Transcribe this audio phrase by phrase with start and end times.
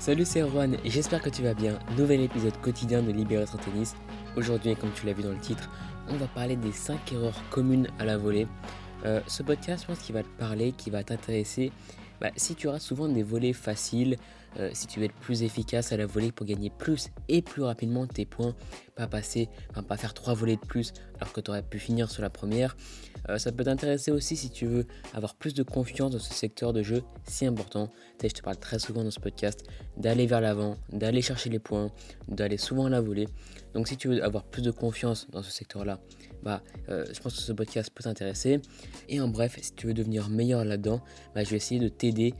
[0.00, 1.78] Salut c'est Erwan j'espère que tu vas bien.
[1.98, 3.94] Nouvel épisode quotidien de Libérer son tennis.
[4.34, 5.68] Aujourd'hui, comme tu l'as vu dans le titre,
[6.08, 8.46] on va parler des 5 erreurs communes à la volée.
[9.04, 11.70] Euh, ce podcast, je pense qu'il va te parler, qui va t'intéresser.
[12.18, 14.16] Bah, si tu auras souvent des volets faciles,
[14.58, 17.62] euh, si tu veux être plus efficace à la volée pour gagner plus et plus
[17.62, 18.54] rapidement tes points,
[18.96, 19.48] pas passer,
[19.88, 22.76] pas faire trois volets de plus alors que tu aurais pu finir sur la première.
[23.28, 26.72] Euh, ça peut t'intéresser aussi si tu veux avoir plus de confiance dans ce secteur
[26.72, 27.90] de jeu si important.
[28.22, 29.64] je te parle très souvent dans ce podcast
[29.96, 31.90] d'aller vers l'avant, d'aller chercher les points,
[32.28, 33.28] d'aller souvent à la volée.
[33.74, 36.00] Donc si tu veux avoir plus de confiance dans ce secteur-là,
[36.42, 38.60] bah, euh, je pense que ce podcast peut t'intéresser.
[39.08, 41.02] Et en bref, si tu veux devenir meilleur là-dedans,
[41.34, 42.34] bah, je vais essayer de t'aider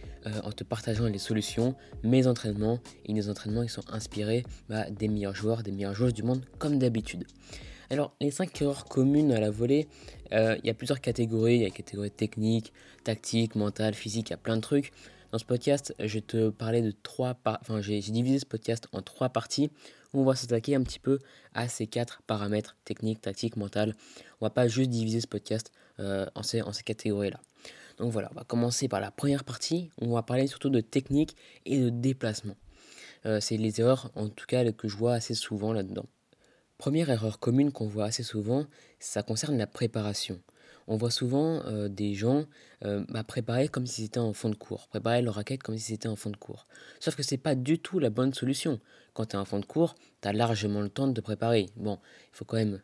[0.44, 5.08] en te partageant les solutions, mes entraînements et des entraînements qui sont inspirés bah, des
[5.08, 7.24] meilleurs joueurs, des meilleures joueuses du monde comme d'habitude.
[7.90, 9.88] Alors les 5 erreurs communes à la volée,
[10.32, 14.32] euh, il y a plusieurs catégories, il y a catégorie technique, tactique, mentale, physique, il
[14.32, 14.92] y a plein de trucs.
[15.32, 19.28] Dans ce podcast, je te parler de trois enfin j'ai divisé ce podcast en trois
[19.28, 19.70] parties
[20.12, 21.18] où on va s'attaquer un petit peu
[21.54, 23.94] à ces quatre paramètres technique, tactique, mentale.
[24.40, 27.40] On va pas juste diviser ce podcast euh, en ces catégories-là.
[28.00, 29.90] Donc voilà, on va commencer par la première partie.
[30.00, 32.56] On va parler surtout de technique et de déplacement.
[33.26, 36.06] Euh, c'est les erreurs, en tout cas, que je vois assez souvent là-dedans.
[36.78, 38.64] Première erreur commune qu'on voit assez souvent,
[39.00, 40.40] ça concerne la préparation.
[40.92, 42.46] On voit souvent euh, des gens
[42.84, 45.84] euh, bah, préparer comme si c'était en fond de cours, préparer leur raquette comme si
[45.84, 46.66] c'était en fond de cours.
[46.98, 48.80] Sauf que ce n'est pas du tout la bonne solution.
[49.14, 51.66] Quand tu es en fond de cours, tu as largement le temps de te préparer.
[51.76, 52.80] Bon, il faut quand même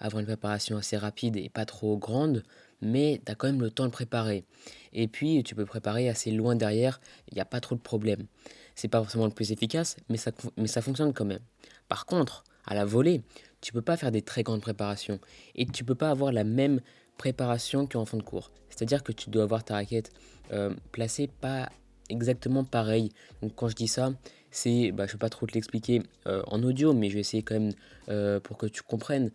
[0.00, 2.42] avoir une préparation assez rapide et pas trop grande,
[2.80, 4.44] mais tu as quand même le temps de préparer.
[4.92, 8.26] Et puis, tu peux préparer assez loin derrière, il n'y a pas trop de problème.
[8.74, 11.42] C'est pas forcément le plus efficace, mais ça, mais ça fonctionne quand même.
[11.88, 13.22] Par contre, à la volée,
[13.60, 15.20] tu peux pas faire des très grandes préparations
[15.54, 16.80] et tu peux pas avoir la même
[17.18, 18.50] préparation qu'en fond de cours.
[18.70, 20.10] C'est-à-dire que tu dois avoir ta raquette
[20.52, 21.68] euh, placée pas
[22.08, 23.10] exactement pareil.
[23.42, 24.14] Donc quand je dis ça,
[24.50, 27.20] c'est, bah, je ne vais pas trop te l'expliquer euh, en audio, mais je vais
[27.20, 27.72] essayer quand même
[28.08, 29.30] euh, pour que tu comprennes.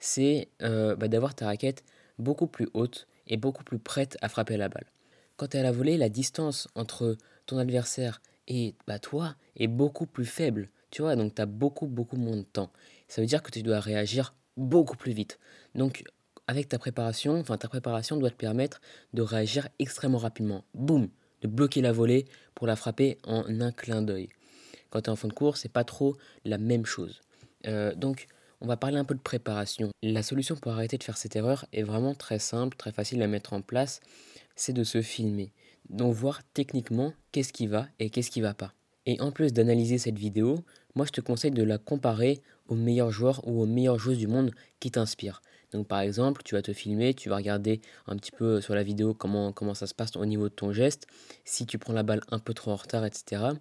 [0.00, 1.84] C'est bah, d'avoir ta raquette
[2.18, 4.86] beaucoup plus haute et beaucoup plus prête à frapper la balle.
[5.36, 7.16] Quand tu es à la volée, la distance entre
[7.46, 10.68] ton adversaire et bah, toi est beaucoup plus faible.
[10.90, 12.70] Tu vois, donc tu as beaucoup, beaucoup moins de temps.
[13.08, 15.38] Ça veut dire que tu dois réagir beaucoup plus vite.
[15.74, 16.04] Donc,
[16.46, 18.80] avec ta préparation, ta préparation doit te permettre
[19.14, 20.64] de réagir extrêmement rapidement.
[20.74, 21.08] Boum
[21.42, 24.28] De bloquer la volée pour la frapper en un clin d'œil.
[24.90, 27.20] Quand tu es en fin de cours, c'est pas trop la même chose.
[27.66, 28.26] Euh, donc,
[28.60, 29.90] on va parler un peu de préparation.
[30.02, 33.26] La solution pour arrêter de faire cette erreur est vraiment très simple, très facile à
[33.26, 34.00] mettre en place,
[34.54, 35.52] c'est de se filmer.
[35.90, 38.72] Donc voir techniquement qu'est-ce qui va et qu'est-ce qui va pas.
[39.04, 40.64] Et en plus d'analyser cette vidéo,
[40.94, 44.26] moi je te conseille de la comparer aux meilleurs joueurs ou aux meilleures joueuses du
[44.26, 45.42] monde qui t'inspirent.
[45.76, 48.82] Donc par exemple, tu vas te filmer, tu vas regarder un petit peu sur la
[48.82, 51.06] vidéo comment, comment ça se passe au niveau de ton geste,
[51.44, 53.52] si tu prends la balle un peu trop en retard, etc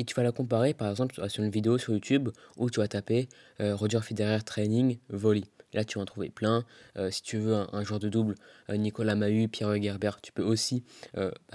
[0.00, 2.88] et tu vas la comparer par exemple sur une vidéo sur YouTube où tu vas
[2.88, 3.28] taper
[3.60, 5.44] euh, Roger Federer Training Volley.
[5.74, 6.64] Là, tu vas en trouver plein.
[6.96, 8.34] Euh, si tu veux un, joueur de double,
[8.70, 10.84] euh, Nicolas Mahut, Pierre Gerber, tu peux aussi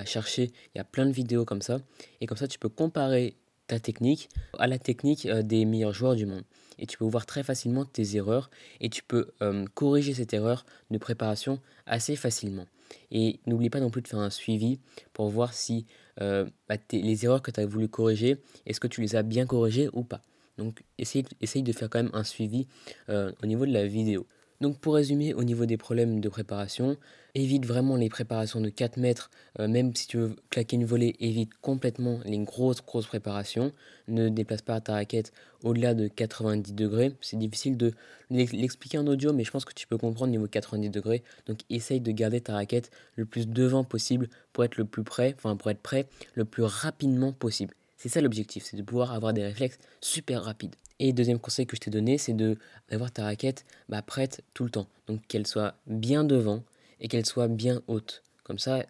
[0.06, 0.52] chercher.
[0.74, 1.80] Il y a plein de vidéos comme ça.
[2.22, 3.36] Et comme ça, tu peux comparer
[3.68, 4.30] ta technique
[4.60, 6.44] à la technique des meilleurs joueurs du monde.
[6.80, 8.50] Et tu peux voir très facilement tes erreurs
[8.82, 9.32] et tu peux
[9.74, 12.66] corriger cette erreur de préparation assez facilement.
[13.12, 14.80] Et n'oublie pas non plus de faire un suivi
[15.14, 15.86] pour voir si
[16.22, 19.46] euh, bah, les erreurs que tu as voulu corriger, est-ce que tu les as bien
[19.46, 20.22] corrigées ou pas.
[20.58, 22.68] Donc essaye, essaye de faire quand même un suivi
[23.10, 24.26] euh, au niveau de la vidéo.
[24.62, 26.98] Donc pour résumer, au niveau des problèmes de préparation,
[27.34, 29.30] évite vraiment les préparations de 4 mètres,
[29.60, 33.74] euh, même si tu veux claquer une volée, évite complètement les grosses grosses préparations.
[34.08, 35.34] Ne déplace pas ta raquette
[35.64, 37.14] au-delà de 90 degrés.
[37.22, 37.92] C'est difficile de
[38.30, 41.24] l'expliquer en audio, mais je pense que tu peux comprendre niveau 90 degrés.
[41.48, 45.36] Donc essaye de garder ta raquette le plus devant possible pour être le plus près,
[45.38, 47.74] enfin pour être prêt le plus rapidement possible.
[48.06, 50.76] C'est ça l'objectif, c'est de pouvoir avoir des réflexes super rapides.
[51.00, 54.70] Et deuxième conseil que je t'ai donné, c'est d'avoir ta raquette bah, prête tout le
[54.70, 54.86] temps.
[55.08, 56.62] Donc qu'elle soit bien devant
[57.00, 58.22] et qu'elle soit bien haute.
[58.44, 58.86] Comme ça,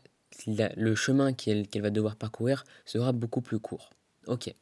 [0.48, 3.92] le chemin qu'elle va devoir parcourir sera beaucoup plus court.
[4.28, 4.54] Ok.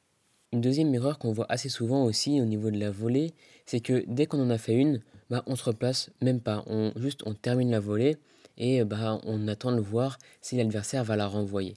[0.51, 3.33] Une deuxième erreur qu'on voit assez souvent aussi au niveau de la volée,
[3.65, 5.01] c'est que dès qu'on en a fait une,
[5.31, 6.63] bah, on se replace même pas.
[6.67, 8.17] On, juste on termine la volée
[8.59, 11.73] et bah, on attend de voir si l'adversaire va la renvoyer.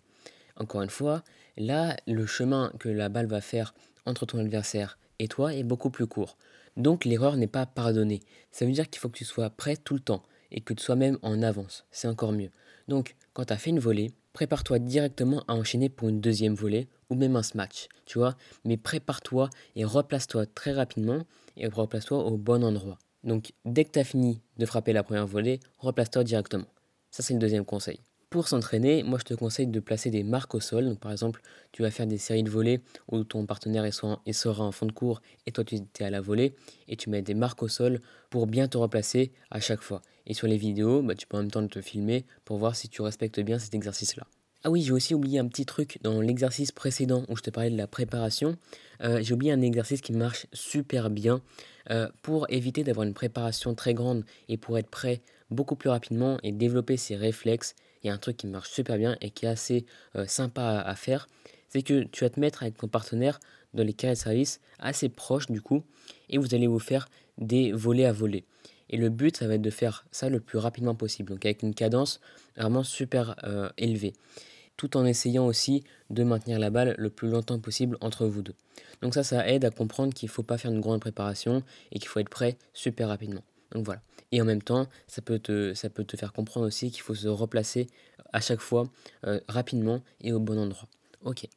[0.58, 1.22] Encore une fois,
[1.56, 3.74] là, le chemin que la balle va faire
[4.04, 6.36] entre ton adversaire et toi est beaucoup plus court.
[6.76, 8.20] Donc l'erreur n'est pas pardonnée.
[8.52, 10.82] Ça veut dire qu'il faut que tu sois prêt tout le temps et que tu
[10.82, 11.84] sois même en avance.
[11.90, 12.50] C'est encore mieux.
[12.88, 16.88] Donc quand tu as fait une volée, prépare-toi directement à enchaîner pour une deuxième volée
[17.08, 18.36] ou même un smash, tu vois.
[18.64, 21.24] Mais prépare-toi et replace-toi très rapidement
[21.56, 22.98] et replace-toi au bon endroit.
[23.24, 26.66] Donc dès que tu as fini de frapper la première volée, replace-toi directement.
[27.10, 28.00] Ça c'est le deuxième conseil.
[28.36, 30.84] Pour s'entraîner, moi je te conseille de placer des marques au sol.
[30.84, 31.40] Donc par exemple,
[31.72, 33.92] tu vas faire des séries de volée où ton partenaire est,
[34.32, 36.54] sera en fond de cours et toi tu es à la volée
[36.86, 40.02] et tu mets des marques au sol pour bien te replacer à chaque fois.
[40.26, 42.90] Et sur les vidéos, bah, tu peux en même temps te filmer pour voir si
[42.90, 44.26] tu respectes bien cet exercice-là.
[44.64, 47.70] Ah oui, j'ai aussi oublié un petit truc dans l'exercice précédent où je te parlais
[47.70, 48.58] de la préparation.
[49.02, 51.40] Euh, j'ai oublié un exercice qui marche super bien
[51.90, 56.38] euh, pour éviter d'avoir une préparation très grande et pour être prêt beaucoup plus rapidement
[56.42, 57.74] et développer ses réflexes.
[58.02, 60.80] Il y a un truc qui marche super bien et qui est assez euh, sympa
[60.80, 61.28] à, faire.
[61.68, 63.40] C'est que tu vas te mettre avec ton partenaire
[63.74, 65.82] dans les carrés de service assez proches du coup
[66.28, 67.08] et vous allez vous faire
[67.38, 68.44] des volets à voler.
[68.88, 71.62] Et le but, ça va être de faire ça le plus rapidement possible, donc avec
[71.64, 72.20] une cadence
[72.56, 73.34] vraiment super
[73.76, 74.12] élevée
[74.76, 78.54] tout en essayant aussi de maintenir la balle le plus longtemps possible entre vous deux.
[79.02, 81.98] Donc ça, ça aide à comprendre qu'il ne faut pas faire une grande préparation et
[81.98, 83.42] qu'il faut être prêt super rapidement.
[83.72, 84.00] Donc voilà.
[84.32, 87.14] Et en même temps, ça peut te, ça peut te faire comprendre aussi qu'il faut
[87.14, 87.86] se replacer
[88.32, 88.88] à chaque fois
[89.26, 90.88] euh, rapidement et au bon endroit.
[91.24, 91.48] Ok.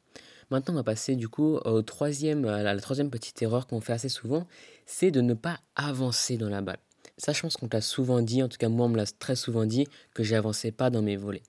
[0.50, 3.92] Maintenant, on va passer du coup au troisième, à la troisième petite erreur qu'on fait
[3.92, 4.46] assez souvent,
[4.84, 6.78] c'est de ne pas avancer dans la balle.
[7.18, 9.36] Ça, je pense qu'on t'a souvent dit, en tout cas moi on me l'a très
[9.36, 11.42] souvent dit, que j'avançais pas dans mes volets.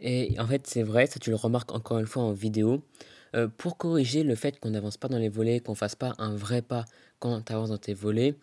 [0.00, 2.82] Et en fait, c'est vrai, ça tu le remarques encore une fois en vidéo.
[3.34, 6.34] Euh, pour corriger le fait qu'on n'avance pas dans les volets, qu'on fasse pas un
[6.34, 6.84] vrai pas
[7.18, 8.34] quand tu avances dans tes volets,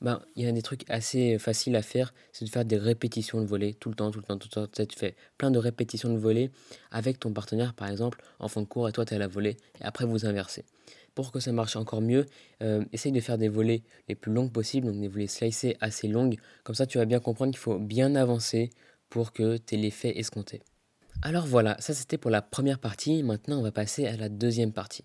[0.00, 3.40] ben, il y a des trucs assez faciles à faire, c'est de faire des répétitions
[3.40, 4.84] de volets tout le temps, tout le temps, tout le temps.
[4.86, 6.50] Tu fais plein de répétitions de volets
[6.90, 9.28] avec ton partenaire, par exemple, en fond de cours, et toi, tu es à la
[9.28, 10.64] volée, et après, vous inversez.
[11.14, 12.26] Pour que ça marche encore mieux,
[12.62, 16.08] euh, essaye de faire des volets les plus longues possibles, donc des volets slicés assez
[16.08, 16.36] longues.
[16.62, 18.70] Comme ça, tu vas bien comprendre qu'il faut bien avancer
[19.08, 20.62] pour que tu aies l'effet escompté.
[21.22, 23.22] Alors voilà, ça c'était pour la première partie.
[23.22, 25.04] Maintenant, on va passer à la deuxième partie.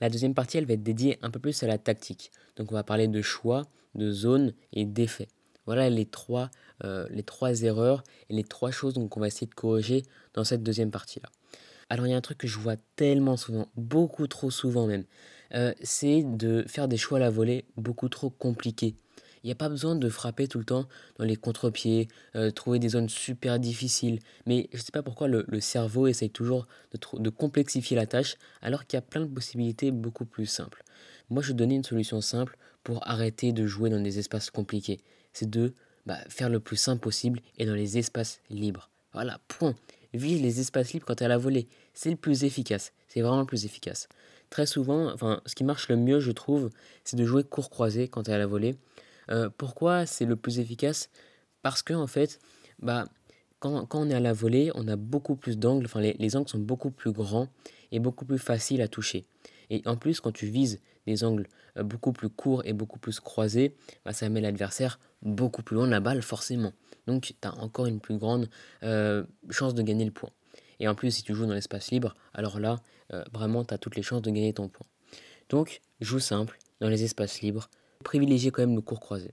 [0.00, 2.32] La deuxième partie, elle va être dédiée un peu plus à la tactique.
[2.56, 5.28] Donc on va parler de choix, de zone et d'effet.
[5.66, 6.50] Voilà les trois,
[6.84, 10.02] euh, les trois erreurs et les trois choses qu'on va essayer de corriger
[10.34, 11.28] dans cette deuxième partie-là.
[11.88, 15.04] Alors il y a un truc que je vois tellement souvent, beaucoup trop souvent même,
[15.54, 18.96] euh, c'est de faire des choix à la volée beaucoup trop compliqués.
[19.42, 20.86] Il n'y a pas besoin de frapper tout le temps
[21.18, 22.06] dans les contre-pieds,
[22.36, 24.20] euh, trouver des zones super difficiles.
[24.46, 28.36] Mais je ne sais pas pourquoi le, cerveau essaye toujours de, de complexifier la tâche
[28.62, 30.84] alors qu'il y a plein de possibilités beaucoup plus simples.
[31.28, 35.00] Moi, je donnais une solution simple pour arrêter de jouer dans des espaces compliqués.
[35.32, 35.74] C'est de
[36.06, 38.90] bah, faire le plus simple possible et dans les espaces libres.
[39.12, 39.74] Voilà, point.
[40.14, 41.68] Vise les espaces libres quand à la volée.
[41.94, 42.92] C'est le plus efficace.
[43.08, 44.08] C'est vraiment le plus efficace.
[44.50, 46.70] Très souvent, enfin, ce qui marche le mieux, je trouve,
[47.04, 48.74] c'est de jouer court croisé quand à la volée.
[49.30, 51.08] Euh, pourquoi c'est le plus efficace?
[51.62, 52.38] Parce que en fait,
[52.80, 53.06] bah,
[53.60, 56.58] quand, on est à la volée, on a beaucoup plus d'angles, enfin les, angles sont
[56.58, 57.48] beaucoup plus grands
[57.92, 59.24] et beaucoup plus faciles à toucher.
[59.70, 61.46] Et en plus, quand tu vises des angles
[61.76, 65.86] euh, beaucoup plus courts et beaucoup plus croisés, bah, ça met l'adversaire beaucoup plus loin
[65.86, 66.72] de la balle forcément.
[67.06, 68.48] Donc tu as encore une plus grande
[68.82, 70.30] euh, chance de gagner le point.
[70.80, 72.80] Et en plus, si tu joues dans l'espace libre, alors là,
[73.32, 74.86] vraiment, tu as toutes les chances de gagner ton point.
[75.48, 77.68] Donc, joue simple, dans les espaces libres,
[78.02, 79.30] privilégier quand même le cours croisé.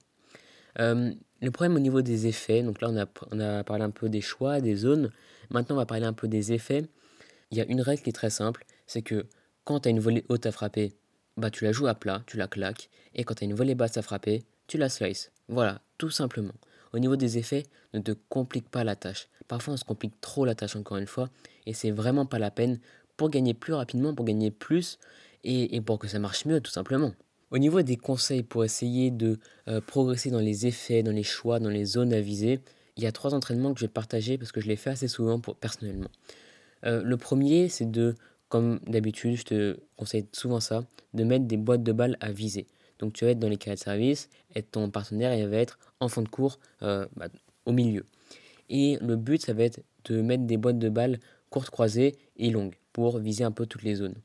[0.80, 1.12] Euh,
[1.42, 4.10] le problème au niveau des effets, donc là on a, on a parlé un peu
[4.10, 5.12] des choix, des zones,
[5.50, 6.86] maintenant on va parler un peu des effets.
[7.51, 9.25] Il y a une règle qui est très simple, c'est que
[9.63, 10.94] quand tu as une volée haute à frapper,
[11.39, 13.75] bah tu la joues à plat, tu la claques, et quand tu as une volée
[13.75, 15.31] basse à frapper, tu la slices.
[15.47, 16.53] Voilà, tout simplement.
[16.94, 17.63] Au niveau des effets,
[17.94, 19.27] ne te complique pas la tâche.
[19.48, 21.29] Parfois on se complique trop la tâche encore une fois,
[21.65, 22.79] et c'est vraiment pas la peine
[23.17, 25.00] pour gagner plus rapidement, pour gagner plus,
[25.43, 27.13] et pour que ça marche mieux tout simplement.
[27.51, 31.60] Au niveau des conseils pour essayer de euh, progresser dans les effets, dans les choix,
[31.60, 32.60] dans les zones à viser,
[32.96, 35.08] il y a trois entraînements que je vais partager parce que je les fais assez
[35.08, 36.10] souvent pour, personnellement.
[36.86, 38.15] Euh, le premier, c'est de,
[38.50, 42.68] comme d'habitude, je te conseille souvent ça, de mettre des boîtes de balles à viser.
[43.00, 45.79] Donc tu vas être dans les carrés de service, et ton partenaire il va être
[46.00, 47.29] en fond de cours euh, bah,
[47.65, 48.06] au milieu.
[48.70, 52.51] Et le but, ça va être de mettre des boîtes de balles courtes croisées et
[52.51, 54.15] longues pour viser un peu toutes les zones.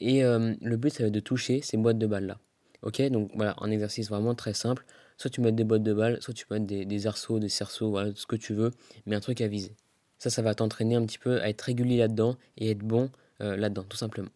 [0.00, 2.38] Et le but, ça va être de toucher ces boîtes de balles là.
[2.82, 4.86] Ok, donc voilà, un exercice vraiment très simple.
[5.18, 7.90] Soit tu mets des bottes de balles, soit tu mettre des, des arceaux, des cerceaux,
[7.90, 8.70] voilà, ce que tu veux,
[9.04, 9.76] mais un truc à viser.
[10.18, 13.08] Ça, ça va t'entraîner un petit peu à être régulier là-dedans et être bon euh,
[13.40, 14.30] là-dedans, tout simplement.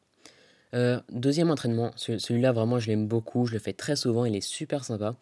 [0.75, 4.41] Euh, deuxième entraînement, celui-là vraiment je l'aime beaucoup, je le fais très souvent, il est
[4.41, 5.15] super sympa.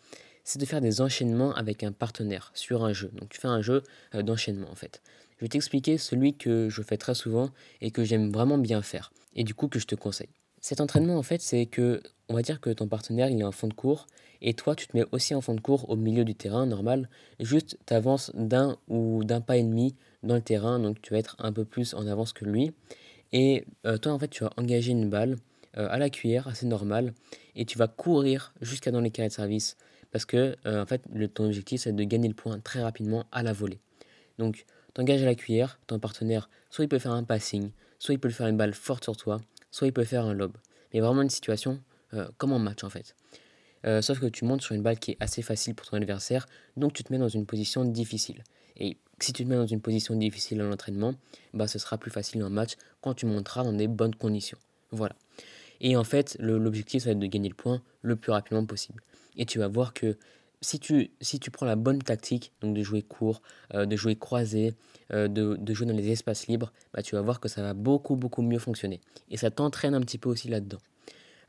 [0.44, 3.10] C'est de faire des enchaînements avec un partenaire sur un jeu.
[3.14, 3.82] Donc tu fais un jeu
[4.14, 5.02] euh, d'enchaînement en fait.
[5.36, 9.12] Je vais t'expliquer celui que je fais très souvent et que j'aime vraiment bien faire.
[9.36, 10.30] Et du coup que je te conseille.
[10.60, 13.50] Cet entraînement, en fait, c'est que, on va dire que ton partenaire, il est en
[13.50, 14.06] fond de cours,
[14.42, 17.08] et toi, tu te mets aussi en fond de cours au milieu du terrain, normal.
[17.40, 21.18] Juste, tu avances d'un ou d'un pas et demi dans le terrain, donc tu vas
[21.18, 22.72] être un peu plus en avance que lui.
[23.32, 25.36] Et euh, toi, en fait, tu vas engager une balle
[25.76, 27.14] euh, à la cuillère, assez normal,
[27.56, 29.76] et tu vas courir jusqu'à dans les carrés de service,
[30.10, 31.02] parce que, euh, en fait,
[31.34, 33.80] ton objectif, c'est de gagner le point très rapidement à la volée.
[34.38, 38.18] Donc, T'engages à la cuillère, ton partenaire, soit il peut faire un passing, soit il
[38.18, 40.52] peut faire une balle forte sur toi, soit il peut faire un lob.
[40.92, 41.80] Mais vraiment une situation
[42.36, 43.16] comme en match en fait.
[44.02, 46.46] Sauf que tu montes sur une balle qui est assez facile pour ton adversaire,
[46.76, 48.44] donc tu te mets dans une position difficile.
[48.76, 51.14] Et si tu te mets dans une position difficile en entraînement,
[51.54, 54.58] bah, ce sera plus facile en match quand tu monteras dans des bonnes conditions.
[54.90, 55.14] Voilà.
[55.80, 59.02] Et en fait, l'objectif, ça va être de gagner le point le plus rapidement possible.
[59.36, 60.16] Et tu vas voir que
[60.60, 63.42] si tu, si tu prends la bonne tactique, donc de jouer court,
[63.74, 64.74] euh, de jouer croisé,
[65.12, 67.74] euh, de, de, jouer dans les espaces libres, bah, tu vas voir que ça va
[67.74, 69.00] beaucoup, beaucoup mieux fonctionner.
[69.28, 70.78] Et ça t'entraîne un petit peu aussi là-dedans.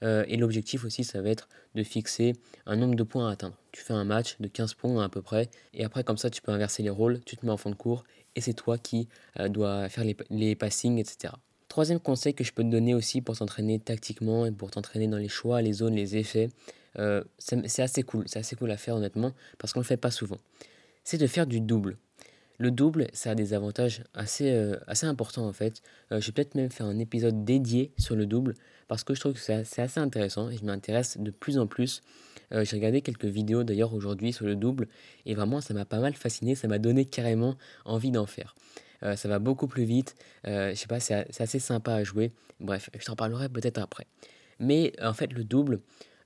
[0.04, 2.34] Euh, et l'objectif aussi, ça va être de fixer
[2.66, 3.58] un nombre de points à atteindre.
[3.72, 6.42] Tu fais un match de 15 points à peu près, et après, comme ça, tu
[6.42, 8.04] peux inverser les rôles, tu te mets en fond de cours,
[8.36, 9.08] et c'est toi qui
[9.50, 11.34] dois faire les, passings, etc.
[11.68, 15.18] Troisième conseil que je peux te donner aussi pour s'entraîner tactiquement et pour t'entraîner dans
[15.18, 16.50] les choix, les zones, les effets,
[17.00, 19.98] euh, c'est assez cool, c'est assez cool à faire honnêtement, parce qu'on ne le fait
[19.98, 20.38] pas souvent.
[21.04, 21.98] C'est de faire du double.
[22.64, 25.82] Le double, ça a des avantages assez, euh, importants en fait.
[26.14, 28.54] Euh, je vais peut-être même faire un épisode dédié sur le double,
[28.88, 32.02] parce que je trouve que c'est assez intéressant et je m'intéresse de plus en plus.
[32.52, 34.88] J'ai regardé quelques vidéos d'ailleurs aujourd'hui sur le double,
[35.26, 38.56] et vraiment ça m'a pas mal fasciné, ça m'a donné carrément envie d'en faire.
[39.02, 40.16] ça va beaucoup plus vite,
[40.46, 42.32] je sais pas, c'est assez sympa à jouer.
[42.62, 44.08] Bref, je t'en parlerai peut-être après.
[44.60, 45.82] Mais en fait, le double,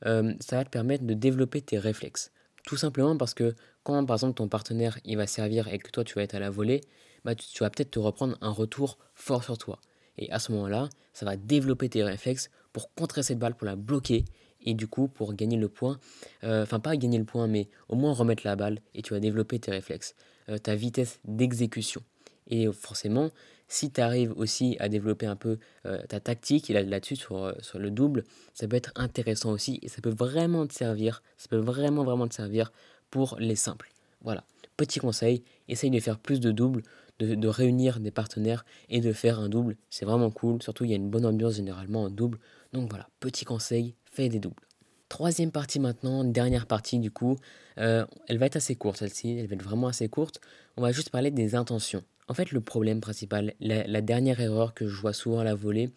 [0.06, 2.32] euh, ça va te permettre de développer tes réflexes.
[2.66, 3.56] Tout simplement parce que
[3.88, 6.50] par exemple ton partenaire il va servir et que toi tu vas être à la
[6.50, 6.82] volée,
[7.24, 9.80] bah, tu, vas peut-être te reprendre un retour fort sur toi.
[10.18, 13.76] Et à ce moment-là, ça va développer tes réflexes pour contrer cette balle, pour la
[13.76, 14.26] bloquer
[14.62, 16.00] et du coup pour gagner le point.
[16.44, 19.20] Euh, enfin pas gagner le point, mais au moins remettre la balle et tu vas
[19.20, 20.16] développer tes réflexes,
[20.50, 22.02] euh, ta vitesse d'exécution.
[22.50, 23.30] Et forcément,
[23.68, 27.78] si tu arrives aussi à développer un peu euh, ta tactique, et là-dessus sur, sur
[27.78, 31.58] le double, ça peut être intéressant aussi et ça peut vraiment te servir, ça peut
[31.58, 32.72] vraiment vraiment te servir
[33.10, 33.92] pour les simples.
[34.22, 34.44] Voilà,
[34.76, 36.84] petit conseil, essaye de faire plus de doubles,
[37.20, 40.94] de, réunir des partenaires et de faire un double, c'est vraiment cool, surtout il y
[40.94, 42.40] a une bonne ambiance généralement en double,
[42.74, 44.64] donc voilà, petit conseil, fais des doubles.
[45.10, 47.38] Troisième partie maintenant, dernière partie du coup,
[47.80, 50.42] euh, elle va être assez courte celle-ci, elle va être vraiment assez courte,
[50.76, 52.04] on va juste parler des intentions.
[52.28, 55.92] En fait, le problème principal, la, dernière erreur que je vois souvent à la volée,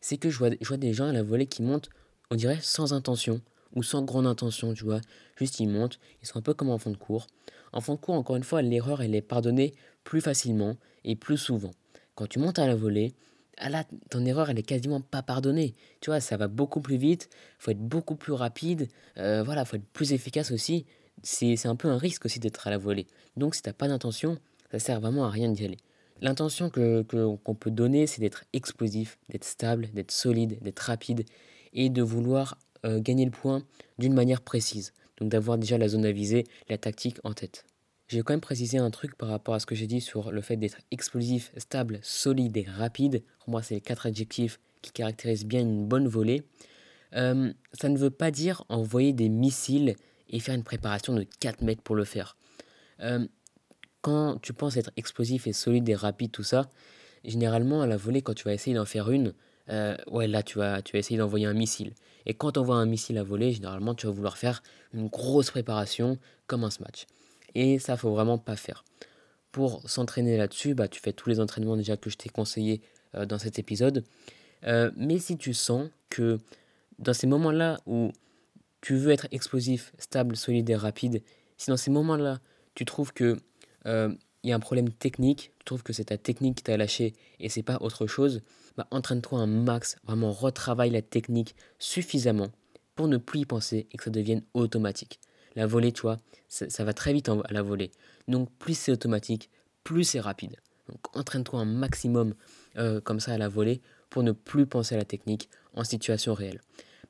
[0.00, 1.90] c'est que je vois des gens à la volée qui montent,
[2.30, 3.42] on dirait, sans intention
[3.74, 5.00] ou sans grande intention, tu vois.
[5.36, 7.26] Juste ils montent, ils sont un peu comme en fond de cours.
[7.72, 11.38] En fond de cours, encore une fois, l'erreur, elle est pardonnée plus facilement et plus
[11.38, 11.72] souvent.
[12.14, 13.14] Quand tu montes à la volée,
[13.58, 15.74] ah là, ton erreur, elle est quasiment pas pardonnée.
[16.00, 17.28] Tu vois, ça va beaucoup plus vite,
[17.58, 18.88] faut être beaucoup plus rapide,
[19.18, 20.86] euh, voilà, faut être plus efficace aussi.
[21.22, 23.06] C'est un peu un risque aussi d'être à la volée.
[23.36, 24.38] Donc, si t'as pas d'intention,
[24.70, 25.78] ça sert vraiment à rien d'y aller.
[26.20, 31.24] L'intention qu'on que, qu'on peut donner, c'est d'être explosif, d'être stable, d'être solide, d'être rapide
[31.72, 33.62] et de vouloir euh, gagner le point
[33.98, 34.92] d'une manière précise.
[35.18, 37.64] Donc d'avoir déjà la zone à viser, la tactique en tête.
[38.08, 40.30] Je vais quand même préciser un truc par rapport à ce que j'ai dit sur
[40.30, 43.22] le fait d'être explosif, stable, solide et rapide.
[43.38, 46.42] Pour moi, c'est les quatre adjectifs qui caractérisent bien une bonne volée.
[47.14, 49.94] Euh, ça ne veut pas dire envoyer des missiles
[50.28, 52.36] et faire une préparation de 4 mètres pour le faire.
[53.00, 53.26] Euh,
[54.02, 56.68] quand tu penses être explosif et solide et rapide, tout ça,
[57.24, 59.32] généralement à la volée, quand tu vas essayer d'en faire une,
[59.68, 61.94] ouais, là tu vas, tu vas essayer d'envoyer un missile.
[62.26, 64.62] Et quand tu envoies un missile à voler, généralement tu vas vouloir faire
[64.92, 67.06] une grosse préparation comme un smash.
[67.54, 68.84] Et ça, faut vraiment pas faire.
[69.52, 72.80] Pour s'entraîner là-dessus, bah, tu fais tous les entraînements déjà que je t'ai conseillé
[73.14, 74.04] euh, dans cet épisode.
[74.64, 76.38] Euh, mais si tu sens que
[76.98, 78.10] dans ces moments-là où
[78.80, 81.22] tu veux être explosif, stable, solide et rapide,
[81.56, 82.40] si dans ces moments-là
[82.74, 83.38] tu trouves que
[83.86, 84.12] euh,
[84.42, 87.14] il y a un problème technique, tu trouves que c'est ta technique qui t'a lâché
[87.40, 88.42] et c'est pas autre chose,
[88.76, 92.48] bah, entraîne-toi un max, vraiment retravaille la technique suffisamment
[92.94, 95.20] pour ne plus y penser et que ça devienne automatique.
[95.56, 96.16] La volée, tu vois,
[96.48, 97.92] ça, va très vite à la volée.
[98.26, 99.50] Donc plus c'est automatique,
[99.84, 100.56] plus c'est rapide.
[100.88, 102.34] Donc entraîne-toi un maximum
[102.76, 106.34] euh, comme ça à la volée pour ne plus penser à la technique en situation
[106.34, 106.60] réelle.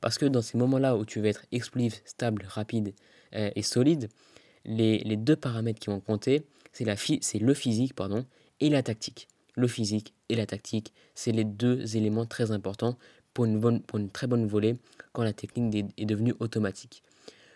[0.01, 2.95] Parce que dans ces moments-là où tu veux être explosif, stable, rapide
[3.35, 4.09] euh, et solide,
[4.67, 6.85] les, les, deux paramètres qui vont compter, c'est
[7.39, 8.27] le physique pardon,
[8.61, 9.29] et la tactique.
[9.55, 12.99] Le physique et la tactique, c'est les deux éléments très importants
[13.33, 14.77] pour une, bonne, pour une très bonne volée
[15.13, 17.03] quand la technique est devenue automatique.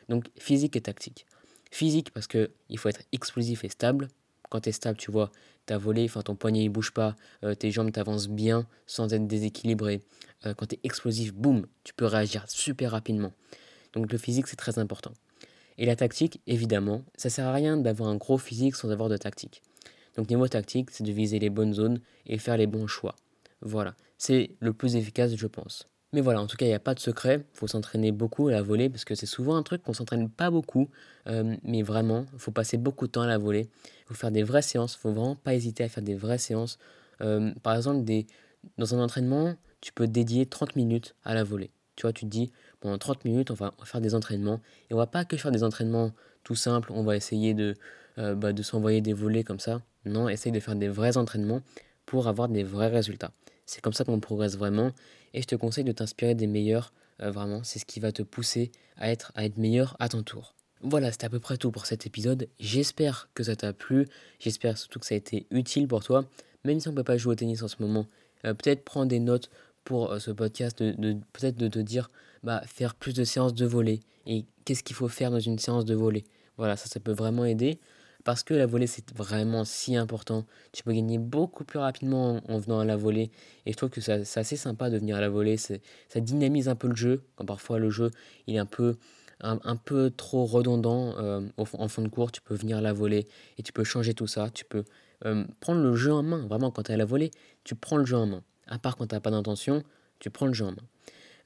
[0.09, 1.27] Donc physique et tactique.
[1.71, 4.09] Physique parce que il faut être explosif et stable.
[4.49, 5.31] Quand tu es stable, tu vois,
[5.67, 9.27] ta volée, enfin ton poignet il bouge pas, euh, tes jambes t'avancent bien sans être
[9.27, 10.03] déséquilibré.
[10.47, 13.33] Euh, quand tu es explosif, boum, tu peux réagir super rapidement.
[13.93, 15.13] Donc le physique c'est très important.
[15.77, 19.17] Et la tactique, évidemment, ça sert à rien d'avoir un gros physique sans avoir de
[19.17, 19.63] tactique.
[20.17, 23.15] Donc niveau tactique, c'est de viser les bonnes zones et faire les bons choix.
[23.61, 25.89] Voilà, c'est le plus efficace, je pense.
[26.13, 27.45] Mais voilà, en tout cas, il n'y a pas de secret.
[27.55, 30.31] Il faut s'entraîner beaucoup à la volée parce que c'est souvent un truc qu'on s'entraîne
[30.31, 30.89] pas beaucoup.
[31.27, 33.69] Euh, mais vraiment, il faut passer beaucoup de temps à la volée.
[33.85, 34.95] Il faut faire des vraies séances.
[34.95, 36.79] Il faut vraiment pas hésiter à faire des vraies séances.
[37.21, 38.27] Euh, par exemple, des,
[38.79, 41.71] dans un entraînement, tu peux dédier 30 minutes à la volée.
[41.97, 44.61] Tu vois, tu te dis, pendant 30 minutes, on va, faire des entraînements.
[44.89, 46.13] Et on va pas que faire des entraînements
[46.43, 46.91] tout simples.
[46.93, 47.77] On va essayer de,
[48.19, 49.81] euh, bah, de s'envoyer des volets comme ça.
[50.05, 51.63] Non, essaye de faire des vrais entraînements
[52.05, 53.31] pour avoir des vrais résultats.
[53.65, 54.91] C'est comme ça qu'on progresse vraiment.
[55.35, 56.93] Et je te conseille de t'inspirer des meilleurs.
[57.23, 60.23] Euh, vraiment, c'est ce qui va te pousser à être, à être meilleur à ton
[60.25, 60.55] tour.
[60.81, 62.49] Voilà, c'était à peu près tout pour cet épisode.
[62.59, 64.09] J'espère que ça t'a plu.
[64.41, 66.25] J'espère surtout que ça a été utile pour toi.
[66.65, 68.07] Même si on ne peut pas jouer au tennis en ce moment,
[68.45, 69.51] euh, peut-être prendre des notes
[69.85, 72.11] pour ce podcast, de, peut-être de te dire,
[72.43, 74.01] bah, faire plus de séances de volley.
[74.27, 76.25] Et qu'est-ce qu'il faut faire dans une séance de volley.
[76.59, 77.79] Voilà, ça, ça peut vraiment aider
[78.25, 80.45] parce que la volée c'est vraiment si important.
[80.73, 83.31] Tu peux gagner beaucoup plus rapidement en, venant à la volée
[83.67, 85.57] et je trouve que c'est assez sympa de venir à la volée.
[85.57, 85.77] Ça
[86.17, 88.11] dynamise un peu le jeu quand parfois le jeu
[88.47, 88.97] il est un peu
[89.41, 92.33] un, peu trop redondant euh, en fond de cours.
[92.33, 94.51] Tu peux venir à la volée et tu peux changer tout ça.
[94.51, 94.85] Tu peux
[95.25, 96.47] euh, prendre le jeu en main.
[96.47, 97.31] Vraiment quand tu es à la volée,
[97.65, 98.43] tu prends le jeu en main.
[98.67, 99.83] À part quand tu n'as pas d'intention,
[100.19, 100.87] tu prends le jeu en main.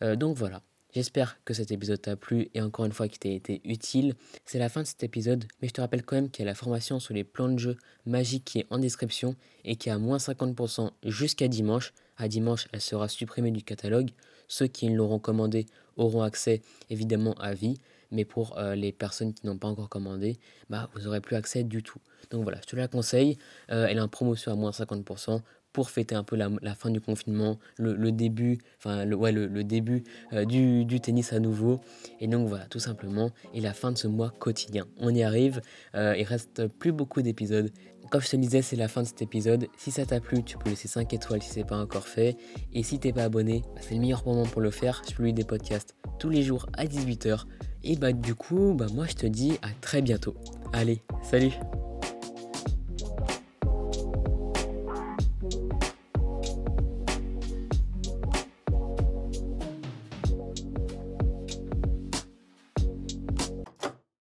[0.03, 0.63] Euh, donc voilà.
[0.95, 4.15] J'espère que cet épisode t'a plu et encore une fois qu'il t'a été utile.
[4.45, 6.51] C'est la fin de cet épisode, mais je te rappelle quand même qu'il y a
[6.51, 9.35] la formation sur les plans de jeu magiques qui est en description
[9.65, 11.95] et qui est à moins 50% jusqu'à dimanche.
[12.19, 14.11] À dimanche, elle sera supprimée du catalogue.
[14.49, 15.65] Ceux qui l'auront commandé
[15.97, 17.79] auront accès évidemment à vie,
[18.11, 21.65] mais pour euh, les personnes qui n'ont pas encore commandé, bah, vous n'aurez plus accès
[21.65, 22.01] du tout.
[22.31, 23.39] Donc voilà, je te la conseille.
[23.71, 25.41] Euh, elle est en promotion à moins 50%
[25.73, 31.41] pour fêter un peu la, fin du confinement, le, début, euh, du, du, tennis à
[31.41, 31.81] nouveau.
[32.21, 34.87] Et donc voilà, tout simplement, et la fin de ce mois quotidien.
[34.99, 35.61] On y arrive,
[35.95, 37.71] euh, il reste plus beaucoup d'épisodes.
[38.11, 39.69] Comme je te disais, c'est la fin de cet épisode.
[39.79, 42.37] Si ça t'a plu, tu peux laisser 5 étoiles si c'est pas encore fait.
[42.75, 45.03] Et si t'es pas abonné, bah, c'est le meilleur moment pour le faire.
[45.09, 47.45] Je publie des podcasts tous les jours à 18h.
[47.85, 50.35] Et bah du coup, bah moi je te dis à très bientôt.
[50.73, 51.53] Allez, salut